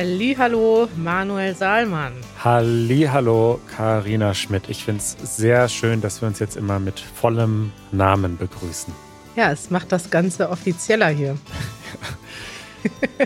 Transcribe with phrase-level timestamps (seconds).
[0.00, 2.12] Hallo, Manuel Salmann.
[2.44, 4.68] Hallo, Karina Schmidt.
[4.68, 8.94] Ich finde es sehr schön, dass wir uns jetzt immer mit vollem Namen begrüßen.
[9.34, 11.36] Ja, es macht das Ganze offizieller hier.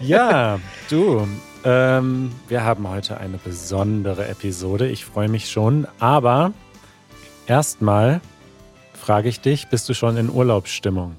[0.01, 1.29] ja, du,
[1.63, 4.89] ähm, wir haben heute eine besondere Episode.
[4.89, 5.87] Ich freue mich schon.
[5.99, 6.55] Aber
[7.47, 8.23] erstmal
[8.95, 11.17] frage ich dich, bist du schon in Urlaubsstimmung?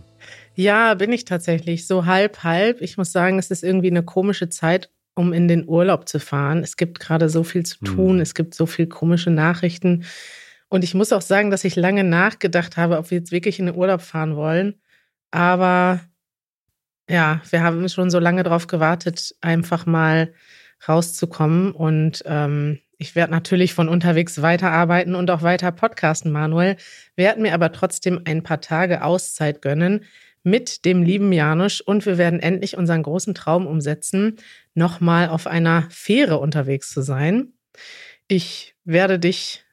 [0.56, 1.86] Ja, bin ich tatsächlich.
[1.86, 2.82] So halb, halb.
[2.82, 6.64] Ich muss sagen, es ist irgendwie eine komische Zeit, um in den Urlaub zu fahren.
[6.64, 8.22] Es gibt gerade so viel zu tun, hm.
[8.22, 10.06] es gibt so viel komische Nachrichten.
[10.70, 13.68] Und ich muss auch sagen, dass ich lange nachgedacht habe, ob wir jetzt wirklich in
[13.68, 14.82] den Urlaub fahren wollen.
[15.30, 16.00] Aber
[17.10, 20.34] ja, wir haben schon so lange darauf gewartet, einfach mal
[20.88, 21.72] rauszukommen.
[21.72, 26.78] Und ähm, ich werde natürlich von unterwegs weiterarbeiten und auch weiter podcasten, Manuel.
[27.16, 30.06] Werde mir aber trotzdem ein paar Tage Auszeit gönnen
[30.44, 34.38] mit dem lieben Janusz und wir werden endlich unseren großen Traum umsetzen,
[34.74, 37.54] nochmal auf einer Fähre unterwegs zu sein.
[38.28, 39.64] Ich werde dich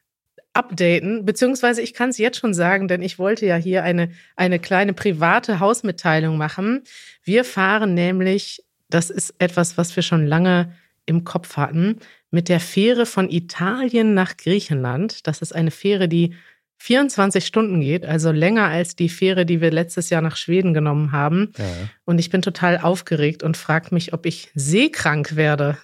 [0.53, 4.59] updaten, beziehungsweise ich kann es jetzt schon sagen, denn ich wollte ja hier eine, eine
[4.59, 6.83] kleine private Hausmitteilung machen.
[7.23, 10.75] Wir fahren nämlich, das ist etwas, was wir schon lange
[11.07, 11.99] im Kopf hatten,
[12.31, 15.27] mit der Fähre von Italien nach Griechenland.
[15.27, 16.35] Das ist eine Fähre, die
[16.81, 21.13] 24 Stunden geht, also länger als die Fähre, die wir letztes Jahr nach Schweden genommen
[21.13, 21.53] haben.
[21.59, 21.65] Ja.
[22.07, 25.77] Und ich bin total aufgeregt und frage mich, ob ich seekrank werde.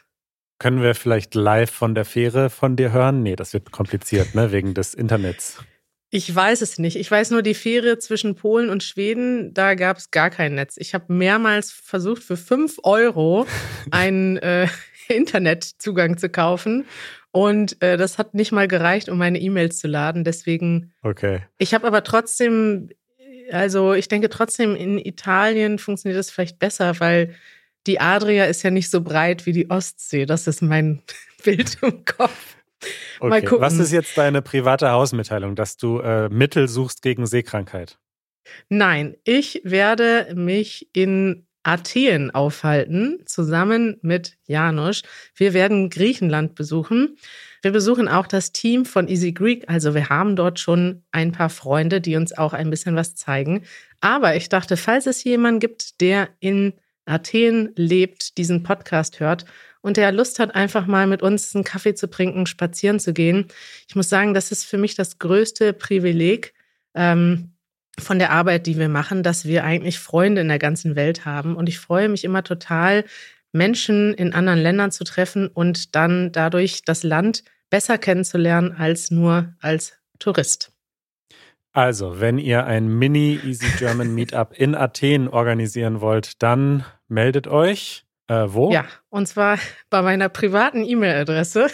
[0.59, 3.23] Können wir vielleicht live von der Fähre von dir hören?
[3.23, 5.59] Nee, das wird kompliziert, ne, wegen des Internets.
[6.09, 6.97] Ich weiß es nicht.
[6.97, 10.77] Ich weiß nur, die Fähre zwischen Polen und Schweden, da gab es gar kein Netz.
[10.79, 13.47] Ich habe mehrmals versucht, für 5 Euro
[13.91, 14.67] einen äh,
[15.09, 16.87] Internetzugang zu kaufen
[17.37, 20.25] und äh, das hat nicht mal gereicht, um meine E-Mails zu laden.
[20.25, 20.95] Deswegen.
[21.03, 21.43] Okay.
[21.59, 22.89] Ich habe aber trotzdem,
[23.53, 27.35] also ich denke trotzdem, in Italien funktioniert das vielleicht besser, weil
[27.87, 30.25] die Adria ist ja nicht so breit wie die Ostsee.
[30.25, 31.03] Das ist mein
[31.45, 32.57] Bild im Kopf.
[33.21, 33.61] Okay.
[33.61, 37.99] Was ist jetzt deine private Hausmitteilung, dass du äh, Mittel suchst gegen Seekrankheit?
[38.71, 45.03] Nein, ich werde mich in Athen aufhalten, zusammen mit Janusz.
[45.35, 47.17] Wir werden Griechenland besuchen.
[47.61, 49.65] Wir besuchen auch das Team von Easy Greek.
[49.67, 53.65] Also wir haben dort schon ein paar Freunde, die uns auch ein bisschen was zeigen.
[54.01, 56.75] Aber ich dachte, falls es jemanden gibt, der in
[57.05, 59.45] Athen lebt, diesen Podcast hört
[59.81, 63.47] und der Lust hat, einfach mal mit uns einen Kaffee zu trinken, spazieren zu gehen.
[63.89, 66.55] Ich muss sagen, das ist für mich das größte Privileg.
[66.95, 67.56] Ähm,
[67.99, 71.57] von der Arbeit, die wir machen, dass wir eigentlich Freunde in der ganzen Welt haben.
[71.57, 73.05] Und ich freue mich immer total,
[73.53, 79.55] Menschen in anderen Ländern zu treffen und dann dadurch das Land besser kennenzulernen als nur
[79.61, 80.73] als Tourist.
[81.73, 88.07] Also, wenn ihr ein Mini Easy German Meetup in Athen organisieren wollt, dann meldet euch.
[88.29, 88.73] Äh, wo?
[88.73, 89.59] Ja, und zwar
[89.91, 91.69] bei meiner privaten E-Mail-Adresse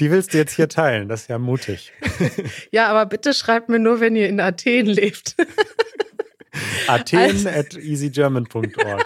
[0.00, 1.92] die willst du jetzt hier teilen, das ist ja mutig.
[2.72, 5.36] ja, aber bitte schreibt mir nur, wenn ihr in Athen lebt.
[6.86, 9.04] Athen also, at easygerman.org.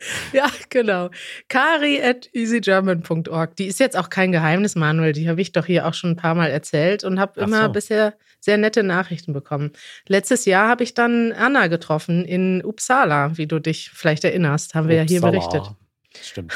[0.32, 1.10] Ja, genau.
[1.48, 3.54] Kari at easygerman.org.
[3.56, 5.12] Die ist jetzt auch kein Geheimnis, Manuel.
[5.12, 7.72] Die habe ich doch hier auch schon ein paar Mal erzählt und habe immer so.
[7.72, 9.72] bisher sehr nette Nachrichten bekommen.
[10.08, 14.88] Letztes Jahr habe ich dann Anna getroffen in Uppsala, wie du dich vielleicht erinnerst, haben
[14.88, 15.18] wir Uppsala.
[15.18, 15.76] ja hier berichtet.
[16.22, 16.54] Stimmt.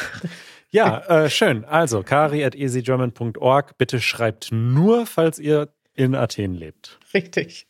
[0.75, 1.65] Ja, äh, schön.
[1.65, 3.79] Also, kari at easygerman.org.
[3.79, 6.99] Bitte schreibt nur, falls ihr in Athen lebt.
[7.15, 7.69] Richtig.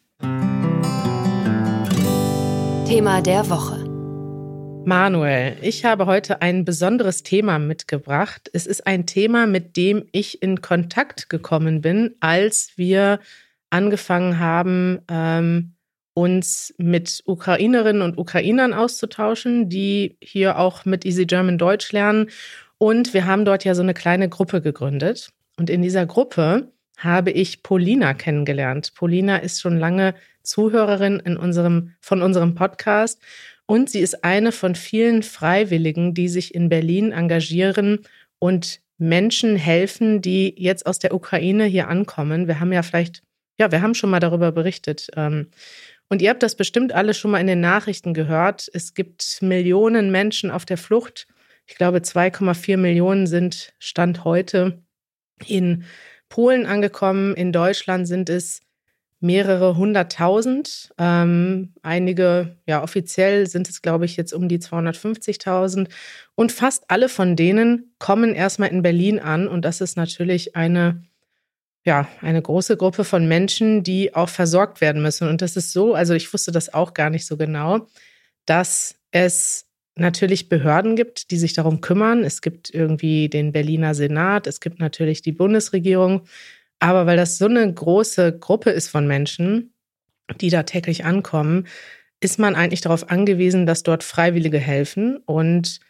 [2.88, 3.84] Thema der Woche.
[4.86, 8.48] Manuel, ich habe heute ein besonderes Thema mitgebracht.
[8.54, 13.20] Es ist ein Thema, mit dem ich in Kontakt gekommen bin, als wir
[13.68, 15.74] angefangen haben, ähm,
[16.14, 22.30] uns mit Ukrainerinnen und Ukrainern auszutauschen, die hier auch mit Easy German Deutsch lernen
[22.78, 25.30] und wir haben dort ja so eine kleine Gruppe gegründet.
[25.58, 28.94] Und in dieser Gruppe habe ich Polina kennengelernt.
[28.94, 33.20] Polina ist schon lange Zuhörerin in unserem, von unserem Podcast
[33.66, 38.00] und sie ist eine von vielen Freiwilligen, die sich in Berlin engagieren
[38.38, 42.46] und Menschen helfen, die jetzt aus der Ukraine hier ankommen.
[42.46, 43.22] Wir haben ja vielleicht,
[43.58, 45.08] ja, wir haben schon mal darüber berichtet.
[45.16, 45.48] Ähm,
[46.10, 48.68] und ihr habt das bestimmt alle schon mal in den Nachrichten gehört.
[48.72, 51.26] Es gibt Millionen Menschen auf der Flucht
[51.66, 54.82] ich glaube, 2,4 Millionen sind Stand heute
[55.46, 55.84] in
[56.28, 57.34] Polen angekommen.
[57.34, 58.60] In Deutschland sind es
[59.20, 60.92] mehrere hunderttausend.
[60.98, 65.88] Ähm, einige, ja, offiziell sind es, glaube ich, jetzt um die 250.000.
[66.34, 69.48] Und fast alle von denen kommen erstmal in Berlin an.
[69.48, 71.02] Und das ist natürlich eine,
[71.86, 75.28] ja, eine große Gruppe von Menschen, die auch versorgt werden müssen.
[75.28, 77.86] Und das ist so, also ich wusste das auch gar nicht so genau,
[78.44, 82.24] dass es natürlich Behörden gibt, die sich darum kümmern.
[82.24, 86.22] Es gibt irgendwie den Berliner Senat, es gibt natürlich die Bundesregierung.
[86.80, 89.72] Aber weil das so eine große Gruppe ist von Menschen,
[90.40, 91.66] die da täglich ankommen,
[92.20, 95.18] ist man eigentlich darauf angewiesen, dass dort Freiwillige helfen.
[95.18, 95.80] Und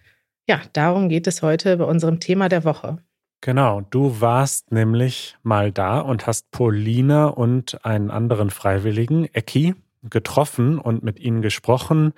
[0.48, 2.98] ja, darum geht es heute bei unserem Thema der Woche.
[3.40, 10.78] Genau, du warst nämlich mal da und hast Paulina und einen anderen Freiwilligen, Ecki, getroffen
[10.78, 12.12] und mit ihnen gesprochen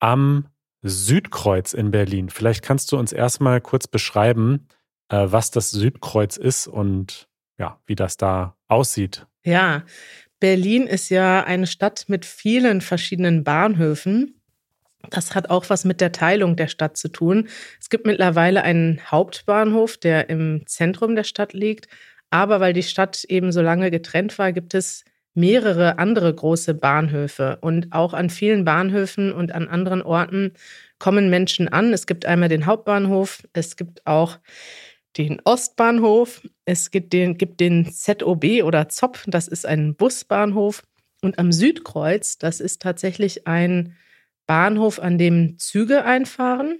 [0.00, 0.46] am
[0.82, 2.28] Südkreuz in Berlin.
[2.28, 4.66] Vielleicht kannst du uns erstmal kurz beschreiben,
[5.08, 9.26] äh, was das Südkreuz ist und ja, wie das da aussieht.
[9.44, 9.84] Ja,
[10.40, 14.40] Berlin ist ja eine Stadt mit vielen verschiedenen Bahnhöfen.
[15.10, 17.48] Das hat auch was mit der Teilung der Stadt zu tun.
[17.80, 21.88] Es gibt mittlerweile einen Hauptbahnhof, der im Zentrum der Stadt liegt.
[22.30, 27.58] Aber weil die Stadt eben so lange getrennt war, gibt es mehrere andere große Bahnhöfe.
[27.60, 30.52] Und auch an vielen Bahnhöfen und an anderen Orten
[30.98, 31.92] kommen Menschen an.
[31.92, 34.38] Es gibt einmal den Hauptbahnhof, es gibt auch
[35.16, 40.82] den Ostbahnhof, es gibt den, gibt den ZOB oder ZOP, das ist ein Busbahnhof.
[41.22, 43.96] Und am Südkreuz, das ist tatsächlich ein
[44.46, 46.78] Bahnhof, an dem Züge einfahren.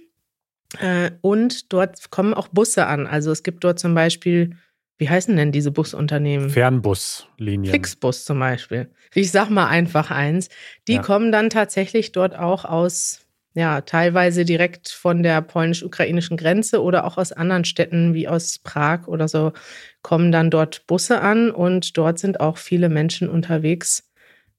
[0.79, 3.07] Äh, und dort kommen auch Busse an.
[3.07, 4.57] Also es gibt dort zum Beispiel
[4.97, 6.49] wie heißen denn diese Busunternehmen?
[6.49, 7.71] Fernbuslinien.
[7.71, 8.89] Flixbus zum Beispiel.
[9.13, 10.49] Ich sag mal einfach eins.
[10.87, 11.01] Die ja.
[11.01, 13.21] kommen dann tatsächlich dort auch aus,
[13.55, 19.07] ja, teilweise direkt von der polnisch-ukrainischen Grenze oder auch aus anderen Städten wie aus Prag
[19.07, 19.53] oder so,
[20.01, 24.11] kommen dann dort Busse an und dort sind auch viele Menschen unterwegs,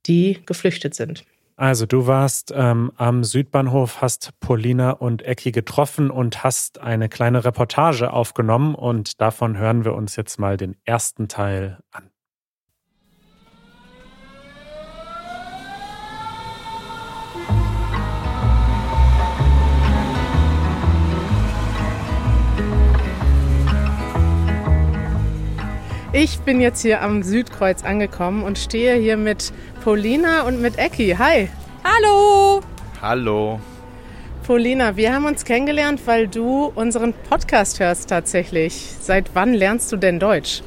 [0.07, 1.25] die geflüchtet sind.
[1.57, 7.45] Also du warst ähm, am Südbahnhof, hast Paulina und Ecki getroffen und hast eine kleine
[7.45, 12.11] Reportage aufgenommen und davon hören wir uns jetzt mal den ersten Teil an.
[26.17, 29.53] Ich bin jetzt hier am Südkreuz angekommen und stehe hier mit
[29.85, 31.15] Paulina und mit Ecki.
[31.19, 31.51] Hi.
[31.85, 32.63] Hallo.
[33.03, 33.61] Hallo.
[34.47, 38.73] Paulina, wir haben uns kennengelernt, weil du unseren Podcast hörst tatsächlich.
[38.99, 40.63] Seit wann lernst du denn Deutsch?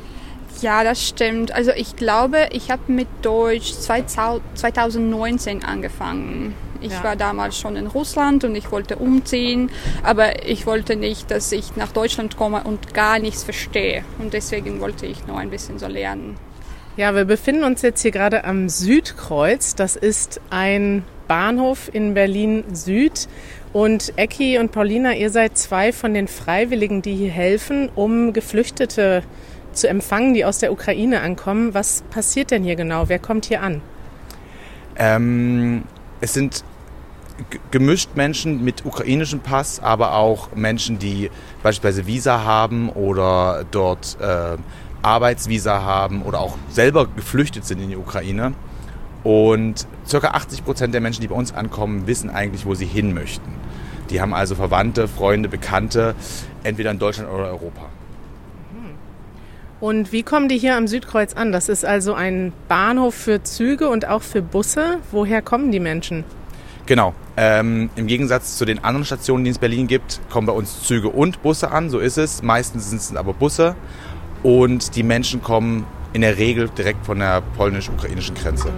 [0.62, 1.52] Ja, das stimmt.
[1.52, 6.54] Also ich glaube, ich habe mit Deutsch 2019 angefangen.
[6.80, 7.04] Ich ja.
[7.04, 9.72] war damals schon in Russland und ich wollte umziehen,
[10.04, 14.04] aber ich wollte nicht, dass ich nach Deutschland komme und gar nichts verstehe.
[14.20, 16.38] Und deswegen wollte ich nur ein bisschen so lernen.
[16.98, 19.76] Ja, wir befinden uns jetzt hier gerade am Südkreuz.
[19.76, 23.28] Das ist ein Bahnhof in Berlin Süd.
[23.72, 29.22] Und Ecki und Paulina, ihr seid zwei von den Freiwilligen, die hier helfen, um Geflüchtete
[29.74, 31.76] zu empfangen, die aus der Ukraine ankommen.
[31.76, 33.10] Was passiert denn hier genau?
[33.10, 33.84] Wer kommt hier an?
[34.96, 35.84] Ähm,
[36.20, 36.64] es sind
[37.70, 41.30] gemischt Menschen mit ukrainischem Pass, aber auch Menschen, die
[41.62, 44.58] beispielsweise Visa haben oder dort äh,
[45.02, 48.54] Arbeitsvisa haben oder auch selber geflüchtet sind in die Ukraine.
[49.24, 50.28] Und ca.
[50.30, 53.52] 80 Prozent der Menschen, die bei uns ankommen, wissen eigentlich, wo sie hin möchten.
[54.10, 56.16] Die haben also Verwandte, Freunde, Bekannte,
[56.64, 57.90] entweder in Deutschland oder Europa.
[59.80, 61.52] Und wie kommen die hier am Südkreuz an?
[61.52, 65.00] Das ist also ein Bahnhof für Züge und auch für Busse.
[65.12, 66.24] Woher kommen die Menschen?
[66.88, 67.14] Genau.
[67.36, 70.84] Ähm, Im Gegensatz zu den anderen Stationen, die es in Berlin gibt, kommen bei uns
[70.84, 71.92] Züge und Busse an.
[71.92, 72.42] So ist es.
[72.42, 73.76] Meistens sind es aber Busse.
[74.44, 78.72] Und die Menschen kommen in der Regel direkt von der polnisch-ukrainischen Grenze.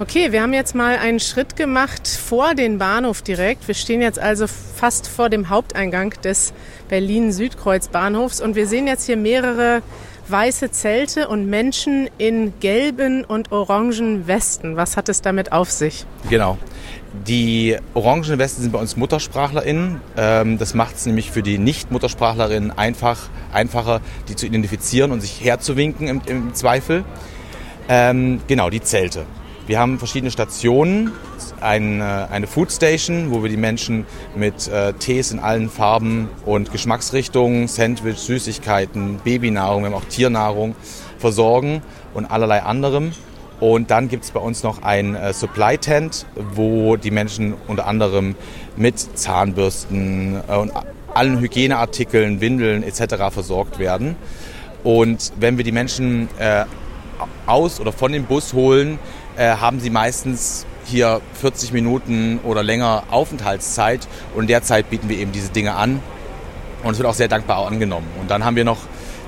[0.00, 3.68] Okay, wir haben jetzt mal einen Schritt gemacht vor den Bahnhof direkt.
[3.68, 6.54] Wir stehen jetzt also fast vor dem Haupteingang des
[6.88, 9.82] Berlin-Südkreuz-Bahnhofs und wir sehen jetzt hier mehrere
[10.26, 14.76] weiße Zelte und Menschen in gelben und orangen Westen.
[14.76, 16.06] Was hat es damit auf sich?
[16.30, 16.56] Genau.
[17.12, 20.00] Die orangen Westen sind bei uns MuttersprachlerInnen.
[20.16, 25.42] Ähm, das macht es nämlich für die Nicht-MuttersprachlerInnen einfach, einfacher, die zu identifizieren und sich
[25.42, 27.04] herzuwinken im, im Zweifel.
[27.88, 29.26] Ähm, genau, die Zelte.
[29.66, 31.12] Wir haben verschiedene Stationen,
[31.60, 36.72] eine, eine Food Station, wo wir die Menschen mit äh, Tees in allen Farben und
[36.72, 40.74] Geschmacksrichtungen, Sandwich, Süßigkeiten, Babynahrung, wir haben auch Tiernahrung
[41.18, 41.82] versorgen
[42.14, 43.12] und allerlei anderem.
[43.60, 47.86] Und dann gibt es bei uns noch ein äh, Supply Tent, wo die Menschen unter
[47.86, 48.34] anderem
[48.76, 50.72] mit Zahnbürsten äh, und
[51.12, 53.30] allen Hygieneartikeln, Windeln etc.
[53.30, 54.16] versorgt werden.
[54.82, 56.64] Und wenn wir die Menschen äh,
[57.46, 58.98] aus oder von dem Bus holen,
[59.36, 65.08] äh, haben sie meistens hier 40 Minuten oder länger Aufenthaltszeit und in der Zeit bieten
[65.08, 66.00] wir eben diese Dinge an
[66.82, 68.06] und es wird auch sehr dankbar angenommen.
[68.20, 68.78] Und dann haben wir noch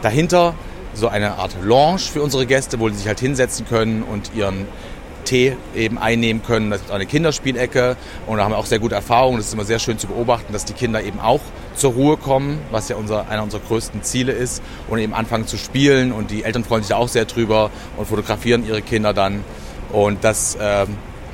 [0.01, 0.55] dahinter
[0.95, 4.67] so eine Art Lounge für unsere Gäste, wo sie sich halt hinsetzen können und ihren
[5.25, 6.71] Tee eben einnehmen können.
[6.71, 7.97] Das ist eine Kinderspielecke
[8.27, 9.39] und da haben wir auch sehr gute Erfahrungen.
[9.39, 11.41] Das ist immer sehr schön zu beobachten, dass die Kinder eben auch
[11.75, 15.57] zur Ruhe kommen, was ja unser, einer unserer größten Ziele ist und eben anfangen zu
[15.57, 19.45] spielen und die Eltern freuen sich da auch sehr drüber und fotografieren ihre Kinder dann
[19.91, 20.87] und das, äh,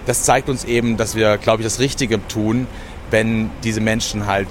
[0.06, 2.66] das zeigt uns eben, dass wir, glaube ich, das Richtige tun,
[3.10, 4.48] wenn diese Menschen halt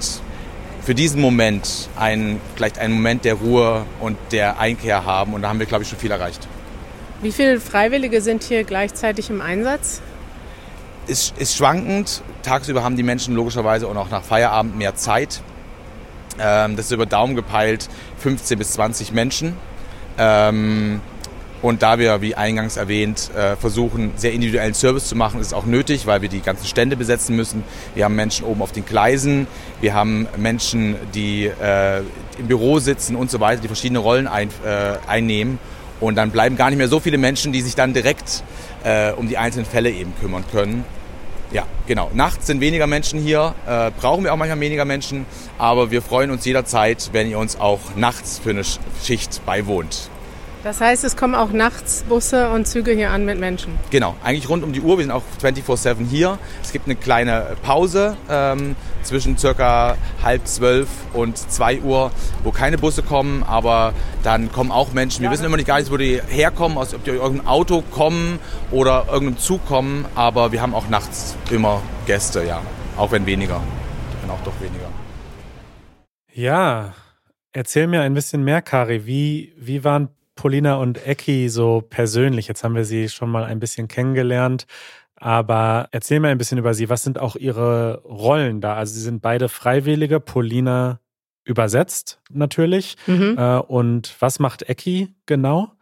[0.88, 5.50] für diesen Moment einen, vielleicht einen Moment der Ruhe und der Einkehr haben und da
[5.50, 6.48] haben wir, glaube ich, schon viel erreicht.
[7.20, 10.00] Wie viele Freiwillige sind hier gleichzeitig im Einsatz?
[11.06, 12.22] Ist, ist schwankend.
[12.42, 15.42] Tagsüber haben die Menschen logischerweise und auch nach Feierabend mehr Zeit.
[16.40, 17.86] Ähm, das ist über Daumen gepeilt
[18.20, 19.58] 15 bis 20 Menschen.
[20.16, 21.02] Ähm,
[21.60, 25.66] und da wir, wie eingangs erwähnt, äh, versuchen, sehr individuellen Service zu machen, ist auch
[25.66, 27.64] nötig, weil wir die ganzen Stände besetzen müssen.
[27.94, 29.46] Wir haben Menschen oben auf den Gleisen,
[29.80, 31.98] wir haben Menschen, die äh,
[32.38, 35.58] im Büro sitzen und so weiter, die verschiedene Rollen ein, äh, einnehmen.
[36.00, 38.44] Und dann bleiben gar nicht mehr so viele Menschen, die sich dann direkt
[39.16, 40.84] um die einzelnen Fälle eben kümmern können.
[41.50, 42.10] Ja, genau.
[42.12, 45.24] Nachts sind weniger Menschen hier, äh, brauchen wir auch manchmal weniger Menschen,
[45.56, 48.62] aber wir freuen uns jederzeit, wenn ihr uns auch nachts für eine
[49.02, 50.10] Schicht beiwohnt.
[50.64, 53.78] Das heißt, es kommen auch nachts Busse und Züge hier an mit Menschen?
[53.90, 54.98] Genau, eigentlich rund um die Uhr.
[54.98, 56.38] Wir sind auch 24-7 hier.
[56.62, 62.10] Es gibt eine kleine Pause ähm, zwischen circa halb zwölf und zwei Uhr,
[62.42, 65.22] wo keine Busse kommen, aber dann kommen auch Menschen.
[65.22, 68.40] Wir wissen immer nicht gar nicht, wo die herkommen, ob die aus irgendeinem Auto kommen
[68.72, 72.60] oder irgendeinem Zug kommen, aber wir haben auch nachts immer Gäste, ja.
[72.96, 73.62] Auch wenn weniger.
[74.22, 74.88] Wenn auch doch weniger.
[76.32, 76.94] Ja,
[77.52, 79.06] erzähl mir ein bisschen mehr, Kari.
[79.06, 82.46] Wie, wie waren Polina und Ecki so persönlich?
[82.46, 84.66] Jetzt haben wir sie schon mal ein bisschen kennengelernt.
[85.16, 86.88] Aber erzähl mir ein bisschen über sie.
[86.88, 88.74] Was sind auch ihre Rollen da?
[88.74, 90.20] Also sie sind beide Freiwillige.
[90.20, 91.00] Polina
[91.42, 92.96] übersetzt natürlich.
[93.08, 93.34] Mhm.
[93.36, 95.72] Äh, und was macht Ecki genau?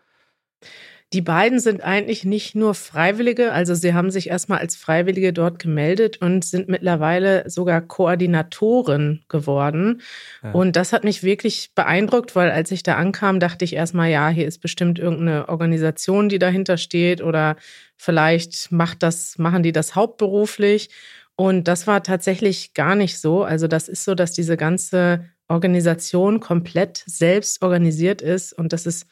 [1.16, 5.58] Die beiden sind eigentlich nicht nur Freiwillige, also sie haben sich erstmal als Freiwillige dort
[5.58, 10.02] gemeldet und sind mittlerweile sogar Koordinatoren geworden.
[10.42, 10.50] Ja.
[10.50, 14.28] Und das hat mich wirklich beeindruckt, weil als ich da ankam, dachte ich erstmal, ja,
[14.28, 17.56] hier ist bestimmt irgendeine Organisation, die dahinter steht oder
[17.96, 20.90] vielleicht macht das, machen die das hauptberuflich.
[21.34, 23.42] Und das war tatsächlich gar nicht so.
[23.42, 29.06] Also das ist so, dass diese ganze Organisation komplett selbst organisiert ist und das ist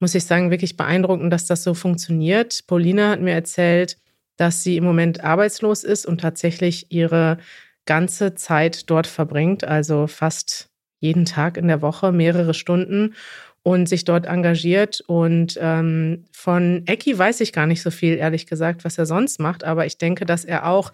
[0.00, 2.66] muss ich sagen, wirklich beeindruckend, dass das so funktioniert.
[2.66, 3.98] Paulina hat mir erzählt,
[4.36, 7.38] dass sie im Moment arbeitslos ist und tatsächlich ihre
[7.86, 13.14] ganze Zeit dort verbringt, also fast jeden Tag in der Woche, mehrere Stunden
[13.62, 15.00] und sich dort engagiert.
[15.06, 19.40] Und ähm, von Ecki weiß ich gar nicht so viel, ehrlich gesagt, was er sonst
[19.40, 20.92] macht, aber ich denke, dass er auch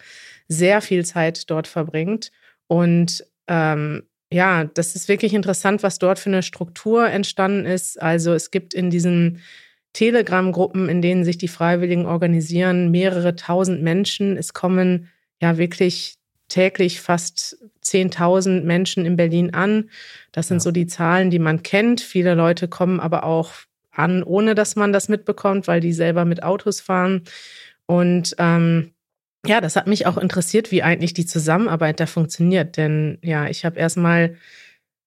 [0.48, 2.30] sehr viel Zeit dort verbringt
[2.68, 8.00] und ähm, ja, das ist wirklich interessant, was dort für eine Struktur entstanden ist.
[8.00, 9.40] Also es gibt in diesen
[9.92, 14.36] Telegram-Gruppen, in denen sich die Freiwilligen organisieren, mehrere tausend Menschen.
[14.36, 15.08] Es kommen
[15.40, 16.16] ja wirklich
[16.48, 19.90] täglich fast 10.000 Menschen in Berlin an.
[20.32, 20.60] Das sind ja.
[20.60, 22.00] so die Zahlen, die man kennt.
[22.00, 23.52] Viele Leute kommen aber auch
[23.90, 27.22] an, ohne dass man das mitbekommt, weil die selber mit Autos fahren.
[27.86, 28.91] Und ähm,
[29.46, 32.76] ja, das hat mich auch interessiert, wie eigentlich die Zusammenarbeit da funktioniert.
[32.76, 34.36] Denn ja, ich habe erstmal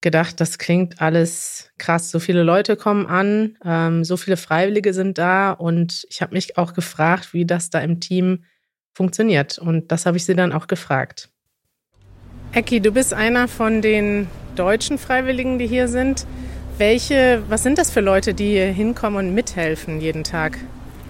[0.01, 2.12] gedacht, das klingt alles krass.
[2.12, 6.58] So viele Leute kommen an, ähm, so viele Freiwillige sind da und ich habe mich
[6.58, 8.44] auch gefragt, wie das da im Team
[8.94, 9.58] funktioniert.
[9.58, 11.30] Und das habe ich sie dann auch gefragt.
[12.51, 16.25] Ecki, du bist einer von den deutschen Freiwilligen, die hier sind.
[16.77, 20.58] Welche, was sind das für Leute, die hier hinkommen und mithelfen jeden Tag?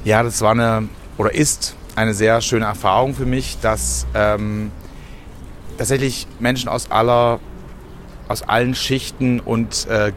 [0.04, 4.72] Ja, das war eine oder ist eine sehr schöne Erfahrung für mich, dass ähm,
[5.78, 7.40] tatsächlich Menschen aus aller,
[8.28, 10.12] aus allen Schichten und äh,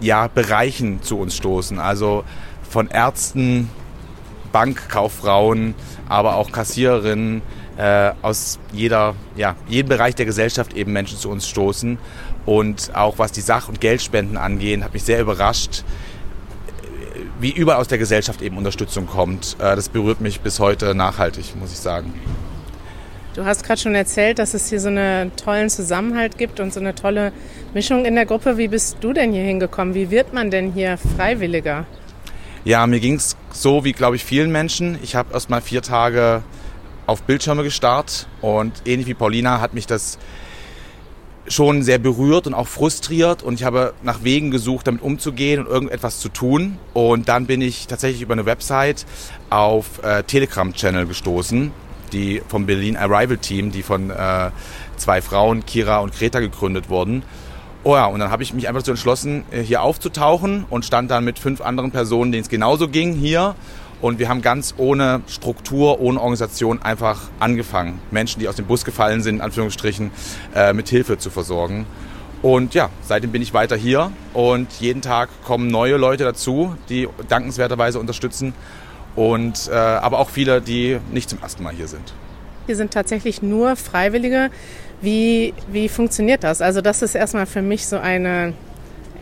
[0.00, 1.78] ja, Bereichen zu uns stoßen.
[1.78, 2.24] Also
[2.68, 3.70] von Ärzten,
[4.50, 5.74] Bankkauffrauen,
[6.08, 7.42] aber auch Kassiererinnen
[7.76, 11.98] äh, aus jeder, ja, jedem Bereich der Gesellschaft eben Menschen zu uns stoßen.
[12.44, 15.84] Und auch was die Sach- und Geldspenden angehen, hat mich sehr überrascht,
[17.42, 19.56] wie überall aus der Gesellschaft eben Unterstützung kommt.
[19.58, 22.14] Äh, das berührt mich bis heute nachhaltig, muss ich sagen.
[23.34, 26.80] Du hast gerade schon erzählt, dass es hier so einen tollen Zusammenhalt gibt und so
[26.80, 27.32] eine tolle
[27.74, 28.58] Mischung in der Gruppe.
[28.58, 29.94] Wie bist du denn hier hingekommen?
[29.94, 31.86] Wie wird man denn hier Freiwilliger?
[32.64, 34.98] Ja, mir ging es so wie, glaube ich, vielen Menschen.
[35.02, 36.42] Ich habe erst mal vier Tage
[37.06, 40.18] auf Bildschirme gestarrt und ähnlich wie Paulina hat mich das
[41.48, 45.66] schon sehr berührt und auch frustriert und ich habe nach Wegen gesucht, damit umzugehen und
[45.70, 46.78] irgendetwas zu tun.
[46.94, 49.06] Und dann bin ich tatsächlich über eine Website
[49.50, 51.72] auf äh, Telegram-Channel gestoßen,
[52.12, 54.50] die vom Berlin Arrival Team, die von äh,
[54.96, 57.24] zwei Frauen, Kira und Greta, gegründet wurden.
[57.84, 61.10] Oh ja, und dann habe ich mich einfach dazu entschlossen, äh, hier aufzutauchen und stand
[61.10, 63.56] dann mit fünf anderen Personen, denen es genauso ging, hier.
[64.02, 68.84] Und wir haben ganz ohne Struktur, ohne Organisation einfach angefangen, Menschen, die aus dem Bus
[68.84, 70.10] gefallen sind, in Anführungsstrichen,
[70.54, 71.86] äh, mit Hilfe zu versorgen.
[72.42, 77.08] Und ja, seitdem bin ich weiter hier und jeden Tag kommen neue Leute dazu, die
[77.28, 78.52] dankenswerterweise unterstützen.
[79.14, 82.12] Und äh, aber auch viele, die nicht zum ersten Mal hier sind.
[82.66, 84.50] Hier sind tatsächlich nur Freiwillige.
[85.00, 86.60] Wie, wie funktioniert das?
[86.60, 88.54] Also das ist erstmal für mich so eine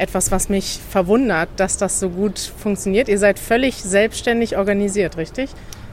[0.01, 3.09] etwas, was mich verwundert, dass das so gut funktioniert.
[3.09, 5.51] Ihr seid völlig selbstständig organisiert, richtig?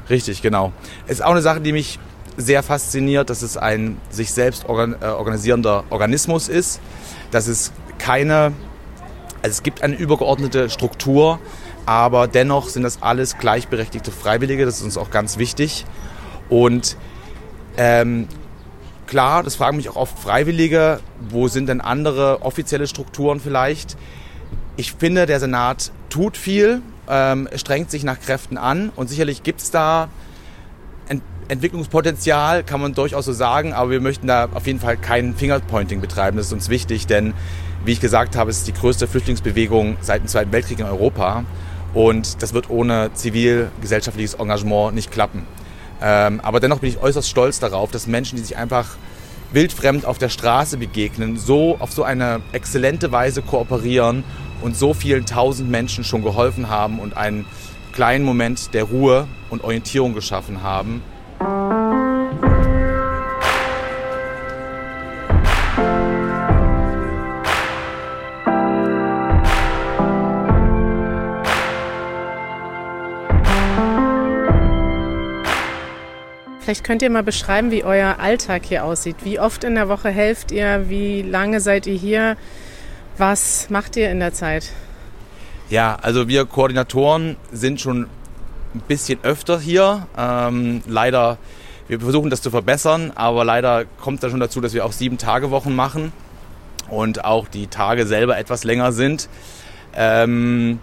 [0.09, 0.71] Richtig, genau.
[1.07, 1.99] Ist auch eine Sache, die mich
[2.37, 6.79] sehr fasziniert, dass es ein sich selbst äh, organisierender Organismus ist
[7.31, 8.53] dass es keine,
[9.41, 11.39] also es gibt eine übergeordnete Struktur,
[11.85, 15.85] aber dennoch sind das alles gleichberechtigte Freiwillige, das ist uns auch ganz wichtig.
[16.49, 16.97] Und
[17.77, 18.27] ähm,
[19.07, 20.99] klar, das fragen mich auch oft Freiwillige,
[21.29, 23.97] wo sind denn andere offizielle Strukturen vielleicht?
[24.75, 29.61] Ich finde, der Senat tut viel, ähm, strengt sich nach Kräften an und sicherlich gibt
[29.61, 30.09] es da
[31.49, 36.01] Entwicklungspotenzial kann man durchaus so sagen, aber wir möchten da auf jeden Fall kein Fingerpointing
[36.01, 36.37] betreiben.
[36.37, 37.33] Das ist uns wichtig, denn
[37.85, 41.45] wie ich gesagt habe, es ist die größte Flüchtlingsbewegung seit dem Zweiten Weltkrieg in Europa
[41.93, 45.47] und das wird ohne zivilgesellschaftliches Engagement nicht klappen.
[46.01, 48.97] Ähm, aber dennoch bin ich äußerst stolz darauf, dass Menschen, die sich einfach
[49.51, 54.23] wildfremd auf der Straße begegnen, so auf so eine exzellente Weise kooperieren
[54.61, 57.45] und so vielen tausend Menschen schon geholfen haben und einen
[57.93, 61.01] kleinen Moment der Ruhe und Orientierung geschaffen haben.
[76.67, 79.15] Vielleicht könnt ihr mal beschreiben, wie euer Alltag hier aussieht.
[79.23, 80.89] Wie oft in der Woche helft ihr?
[80.89, 82.35] Wie lange seid ihr hier?
[83.17, 84.73] Was macht ihr in der Zeit?
[85.69, 88.09] Ja, also wir Koordinatoren sind schon
[88.75, 90.07] ein bisschen öfter hier.
[90.17, 91.37] Ähm, leider,
[91.87, 95.17] wir versuchen das zu verbessern, aber leider kommt da schon dazu, dass wir auch sieben
[95.17, 96.11] Tage Wochen machen
[96.89, 99.29] und auch die Tage selber etwas länger sind.
[99.95, 100.81] Ähm,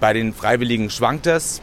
[0.00, 1.62] bei den Freiwilligen schwankt es.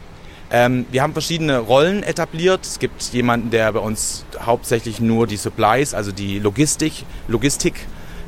[0.50, 2.60] Ähm, wir haben verschiedene Rollen etabliert.
[2.64, 7.74] Es gibt jemanden, der bei uns hauptsächlich nur die Supplies, also die Logistik, Logistik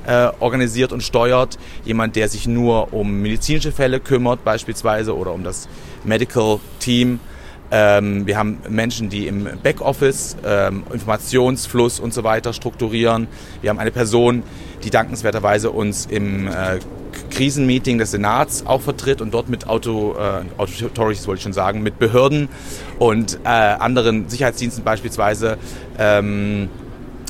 [0.06, 1.58] äh, organisiert und steuert.
[1.84, 5.68] Jemand, der sich nur um medizinische Fälle kümmert beispielsweise oder um das
[6.04, 7.20] Medical Team.
[7.70, 13.28] Ähm, wir haben Menschen, die im Backoffice ähm, Informationsfluss und so weiter strukturieren.
[13.60, 14.42] Wir haben eine Person,
[14.82, 16.80] die dankenswerterweise uns im äh,
[17.30, 21.82] Krisenmeeting des Senats auch vertritt und dort mit Auto, äh, Authorities wollte ich schon sagen,
[21.82, 22.48] mit Behörden
[22.98, 25.58] und äh, anderen Sicherheitsdiensten beispielsweise
[25.98, 26.68] ähm,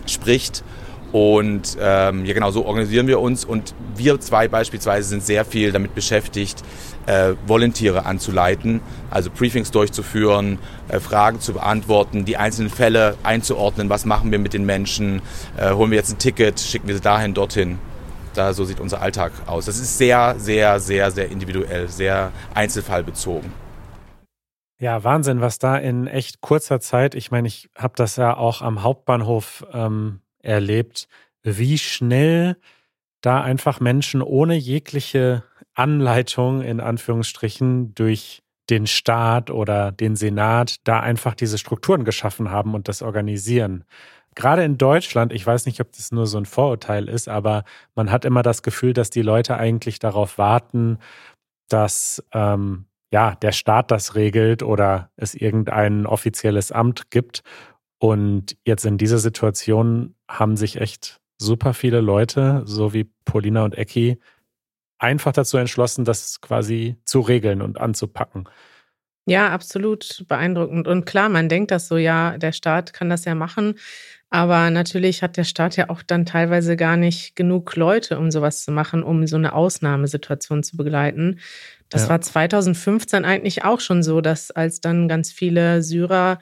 [0.06, 0.64] spricht.
[1.12, 3.44] Und ähm, ja, genau so organisieren wir uns.
[3.44, 6.62] Und wir zwei beispielsweise sind sehr viel damit beschäftigt,
[7.06, 13.88] äh, Volontiere anzuleiten, also Briefings durchzuführen, äh, Fragen zu beantworten, die einzelnen Fälle einzuordnen.
[13.88, 15.20] Was machen wir mit den Menschen?
[15.56, 16.60] Äh, holen wir jetzt ein Ticket?
[16.60, 17.78] Schicken wir sie dahin, dorthin?
[18.34, 19.66] Da, so sieht unser Alltag aus.
[19.66, 23.52] Das ist sehr, sehr, sehr, sehr individuell, sehr einzelfallbezogen.
[24.78, 28.62] Ja, Wahnsinn, was da in echt kurzer Zeit, ich meine, ich habe das ja auch
[28.62, 31.08] am Hauptbahnhof ähm, erlebt,
[31.42, 32.56] wie schnell
[33.20, 41.00] da einfach Menschen ohne jegliche Anleitung in Anführungsstrichen durch den Staat oder den Senat da
[41.00, 43.84] einfach diese Strukturen geschaffen haben und das organisieren
[44.34, 48.10] gerade in Deutschland, ich weiß nicht, ob das nur so ein Vorurteil ist, aber man
[48.10, 50.98] hat immer das Gefühl, dass die Leute eigentlich darauf warten,
[51.68, 57.42] dass ähm, ja der Staat das regelt oder es irgendein offizielles Amt gibt.
[58.00, 63.76] Und jetzt in dieser Situation haben sich echt super viele Leute, so wie Paulina und
[63.76, 64.18] Ecki,
[64.98, 68.48] einfach dazu entschlossen, das quasi zu regeln und anzupacken.
[69.26, 70.88] Ja, absolut beeindruckend.
[70.88, 73.74] Und klar, man denkt das so, ja, der Staat kann das ja machen.
[74.30, 78.64] Aber natürlich hat der Staat ja auch dann teilweise gar nicht genug Leute, um sowas
[78.64, 81.38] zu machen, um so eine Ausnahmesituation zu begleiten.
[81.90, 82.10] Das ja.
[82.10, 86.38] war 2015 eigentlich auch schon so, dass als dann ganz viele Syrer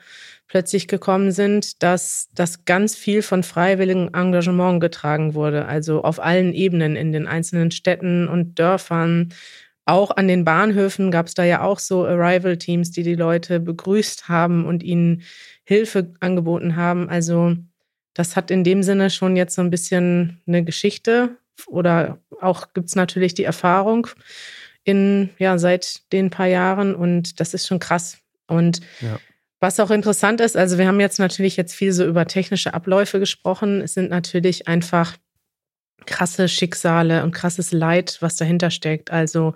[0.48, 5.66] plötzlich gekommen sind, dass das ganz viel von freiwilligem Engagement getragen wurde.
[5.66, 9.32] Also auf allen Ebenen in den einzelnen Städten und Dörfern.
[9.84, 14.28] Auch an den Bahnhöfen gab es da ja auch so Arrival-Teams, die die Leute begrüßt
[14.28, 15.22] haben und ihnen
[15.64, 17.08] Hilfe angeboten haben.
[17.08, 17.54] Also
[18.14, 22.88] das hat in dem Sinne schon jetzt so ein bisschen eine Geschichte oder auch gibt
[22.88, 24.06] es natürlich die Erfahrung
[24.84, 28.18] in, ja, seit den paar Jahren und das ist schon krass.
[28.46, 29.18] Und ja.
[29.60, 33.18] Was auch interessant ist, also wir haben jetzt natürlich jetzt viel so über technische Abläufe
[33.18, 33.80] gesprochen.
[33.80, 35.16] Es sind natürlich einfach
[36.06, 39.10] krasse Schicksale und krasses Leid, was dahinter steckt.
[39.10, 39.54] Also,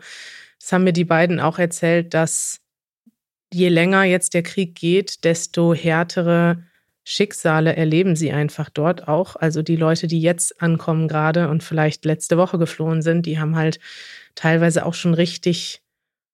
[0.61, 2.61] das haben mir die beiden auch erzählt, dass
[3.53, 6.63] je länger jetzt der Krieg geht, desto härtere
[7.05, 9.37] Schicksale erleben sie einfach dort auch.
[9.37, 13.57] Also die Leute, die jetzt ankommen gerade und vielleicht letzte Woche geflohen sind, die haben
[13.57, 13.81] halt
[14.35, 15.83] teilweise auch schon richtig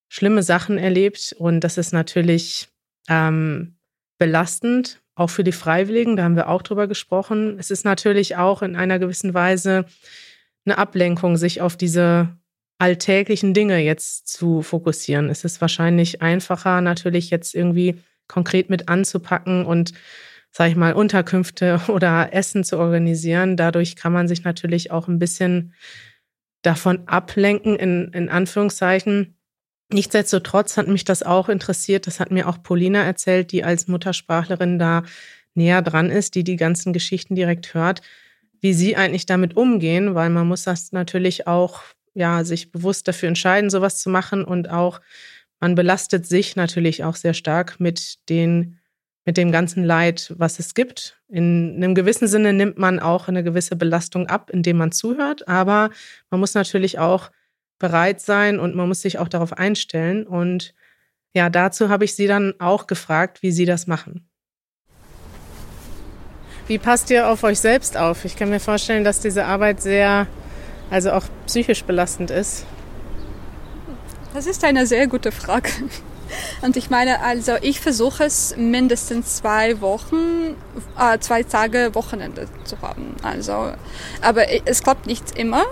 [0.09, 1.35] schlimme Sachen erlebt.
[1.38, 2.68] Und das ist natürlich
[3.09, 3.77] ähm,
[4.18, 6.16] belastend, auch für die Freiwilligen.
[6.16, 7.57] Da haben wir auch drüber gesprochen.
[7.59, 9.87] Es ist natürlich auch in einer gewissen Weise
[10.64, 12.37] eine Ablenkung, sich auf diese
[12.79, 15.29] alltäglichen Dinge jetzt zu fokussieren.
[15.29, 19.92] Es ist wahrscheinlich einfacher, natürlich jetzt irgendwie konkret mit anzupacken und
[20.51, 23.57] sage ich mal, Unterkünfte oder Essen zu organisieren.
[23.57, 25.75] Dadurch kann man sich natürlich auch ein bisschen
[26.62, 29.38] davon ablenken, in, in Anführungszeichen.
[29.90, 32.07] Nichtsdestotrotz hat mich das auch interessiert.
[32.07, 35.03] Das hat mir auch Paulina erzählt, die als Muttersprachlerin da
[35.55, 38.03] näher dran ist, die die ganzen Geschichten direkt hört,
[38.61, 41.83] wie sie eigentlich damit umgehen, weil man muss das natürlich auch,
[42.14, 45.01] ja, sich bewusst dafür entscheiden, sowas zu machen und auch
[45.61, 48.79] man belastet sich natürlich auch sehr stark mit den
[49.24, 51.20] mit dem ganzen Leid, was es gibt.
[51.29, 55.90] In einem gewissen Sinne nimmt man auch eine gewisse Belastung ab, indem man zuhört, aber
[56.31, 57.31] man muss natürlich auch
[57.79, 60.27] bereit sein und man muss sich auch darauf einstellen.
[60.27, 60.75] Und
[61.33, 64.29] ja, dazu habe ich Sie dann auch gefragt, wie Sie das machen.
[66.67, 68.25] Wie passt ihr auf euch selbst auf?
[68.27, 70.27] Ich kann mir vorstellen, dass diese Arbeit sehr,
[70.91, 72.67] also auch psychisch belastend ist.
[74.35, 75.71] Das ist eine sehr gute Frage.
[76.61, 80.57] Und ich meine, also ich versuche es mindestens zwei Wochen,
[80.99, 83.17] äh, zwei Tage Wochenende zu haben.
[83.23, 83.73] Also,
[84.21, 85.64] aber es klappt nicht immer.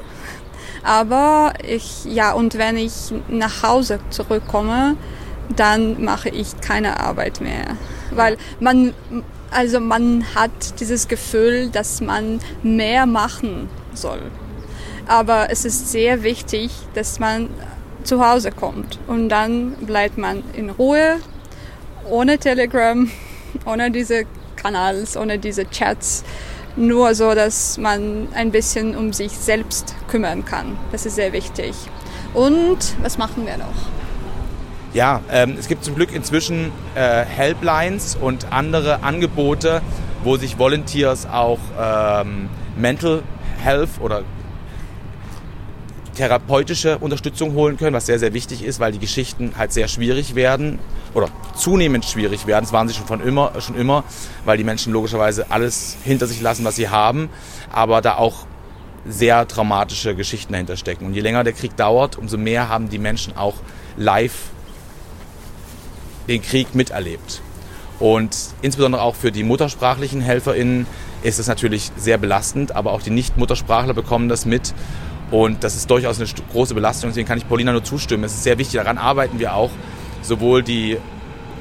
[0.86, 2.92] Aber ich, ja, und wenn ich
[3.26, 4.96] nach Hause zurückkomme,
[5.56, 7.76] dann mache ich keine Arbeit mehr.
[8.12, 8.94] Weil man,
[9.50, 14.22] also man hat dieses Gefühl, dass man mehr machen soll.
[15.08, 17.50] Aber es ist sehr wichtig, dass man
[18.04, 19.00] zu Hause kommt.
[19.08, 21.16] Und dann bleibt man in Ruhe,
[22.08, 23.10] ohne Telegram,
[23.66, 24.22] ohne diese
[24.54, 26.22] Kanals, ohne diese Chats.
[26.76, 30.76] Nur so, dass man ein bisschen um sich selbst kümmern kann.
[30.92, 31.74] Das ist sehr wichtig.
[32.34, 33.74] Und was machen wir noch?
[34.92, 39.80] Ja, ähm, es gibt zum Glück inzwischen äh, Helplines und andere Angebote,
[40.22, 43.22] wo sich Volunteers auch ähm, Mental
[43.62, 44.22] Health oder
[46.14, 50.34] therapeutische Unterstützung holen können, was sehr, sehr wichtig ist, weil die Geschichten halt sehr schwierig
[50.34, 50.78] werden
[51.16, 52.64] oder zunehmend schwierig werden.
[52.64, 54.04] Das waren sie schon von immer, schon immer,
[54.44, 57.30] weil die Menschen logischerweise alles hinter sich lassen, was sie haben,
[57.72, 58.46] aber da auch
[59.08, 61.06] sehr traumatische Geschichten dahinter stecken.
[61.06, 63.54] Und je länger der Krieg dauert, umso mehr haben die Menschen auch
[63.96, 64.50] live
[66.28, 67.40] den Krieg miterlebt.
[67.98, 70.86] Und insbesondere auch für die muttersprachlichen HelferInnen
[71.22, 74.74] ist es natürlich sehr belastend, aber auch die Nicht-Muttersprachler bekommen das mit
[75.30, 78.24] und das ist durchaus eine große Belastung, deswegen kann ich Paulina nur zustimmen.
[78.24, 79.70] Es ist sehr wichtig, daran arbeiten wir auch,
[80.26, 80.98] sowohl die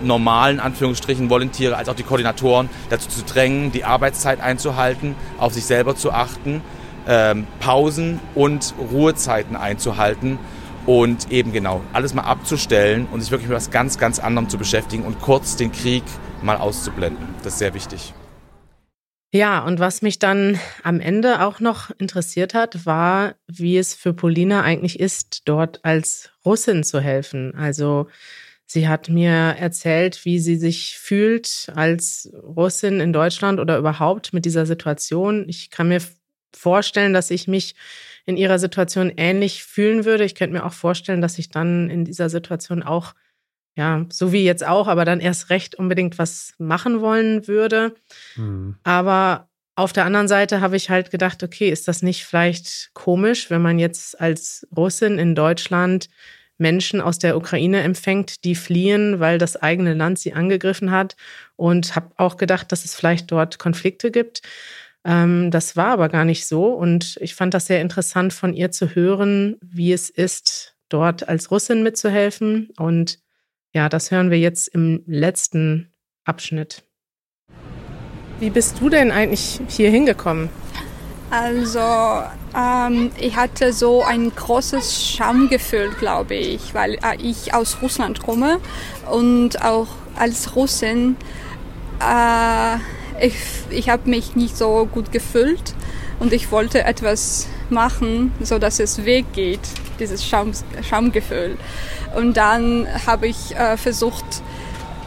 [0.03, 5.65] normalen Anführungsstrichen Volontiere als auch die Koordinatoren dazu zu drängen, die Arbeitszeit einzuhalten, auf sich
[5.65, 6.61] selber zu achten,
[7.07, 10.37] ähm, Pausen und Ruhezeiten einzuhalten
[10.85, 14.57] und eben genau alles mal abzustellen und sich wirklich mit was ganz, ganz anderem zu
[14.57, 16.03] beschäftigen und kurz den Krieg
[16.41, 17.27] mal auszublenden.
[17.43, 18.13] Das ist sehr wichtig.
[19.33, 24.13] Ja, und was mich dann am Ende auch noch interessiert hat, war, wie es für
[24.13, 27.53] Polina eigentlich ist, dort als Russin zu helfen.
[27.53, 28.07] Also
[28.65, 34.45] sie hat mir erzählt, wie sie sich fühlt als Russin in Deutschland oder überhaupt mit
[34.45, 35.47] dieser Situation.
[35.47, 36.01] Ich kann mir
[36.55, 37.75] vorstellen, dass ich mich
[38.25, 40.23] in ihrer Situation ähnlich fühlen würde.
[40.23, 43.13] Ich könnte mir auch vorstellen, dass ich dann in dieser Situation auch
[43.77, 47.93] ja, so wie jetzt auch, aber dann erst recht unbedingt was machen wollen würde.
[48.37, 48.77] Mhm.
[48.83, 53.49] Aber auf der anderen Seite habe ich halt gedacht, okay, ist das nicht vielleicht komisch,
[53.49, 56.07] wenn man jetzt als Russin in Deutschland
[56.57, 61.15] Menschen aus der Ukraine empfängt, die fliehen, weil das eigene Land sie angegriffen hat.
[61.55, 64.41] Und habe auch gedacht, dass es vielleicht dort Konflikte gibt.
[65.03, 66.67] Ähm, das war aber gar nicht so.
[66.67, 71.51] Und ich fand das sehr interessant von ihr zu hören, wie es ist, dort als
[71.51, 73.19] Russin mitzuhelfen und
[73.73, 75.91] ja, das hören wir jetzt im letzten
[76.23, 76.83] Abschnitt.
[78.39, 80.49] Wie bist du denn eigentlich hier hingekommen?
[81.31, 81.79] Also,
[82.55, 88.59] ähm, ich hatte so ein großes Schamgefühl, glaube ich, weil äh, ich aus Russland komme
[89.09, 91.17] und auch als Russin,
[91.99, 92.75] äh,
[93.25, 93.35] ich,
[93.69, 95.73] ich habe mich nicht so gut gefühlt
[96.19, 99.59] und ich wollte etwas machen, so dass es weggeht,
[99.99, 100.51] dieses Schaum,
[100.87, 101.57] Schamgefühl.
[102.15, 104.25] Und dann habe ich äh, versucht,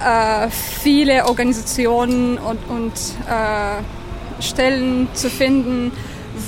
[0.04, 2.92] äh, viele Organisationen und, und
[3.28, 5.92] äh, Stellen zu finden,